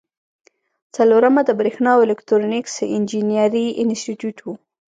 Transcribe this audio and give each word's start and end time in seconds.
څلورمه 0.95 1.41
د 1.45 1.49
بریښنا 1.59 1.91
او 1.95 2.01
الکترونیکس 2.07 2.73
انجینری 2.95 3.65
انسټیټیوټ 3.81 4.37
و. 4.43 4.47